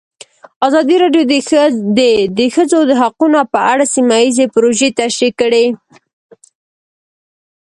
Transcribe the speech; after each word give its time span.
ازادي 0.67 0.95
راډیو 1.03 1.23
د 1.97 1.99
د 2.37 2.39
ښځو 2.55 2.79
حقونه 3.01 3.39
په 3.53 3.59
اړه 3.71 3.85
سیمه 3.95 4.17
ییزې 4.23 4.45
پروژې 4.53 4.89
تشریح 4.99 5.33
کړې. 5.41 5.65